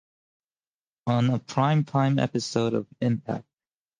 On 1.05 1.29
a 1.29 1.37
prime 1.37 1.83
time 1.83 2.17
episode 2.17 2.73
of 2.73 2.87
Impact! 3.01 3.45